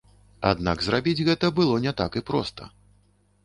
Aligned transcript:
Аднак 0.51 0.81
зрабіць 0.87 1.25
гэта 1.29 1.53
было 1.61 1.75
не 1.87 1.95
так 2.03 2.11
і 2.21 2.27
проста. 2.33 2.63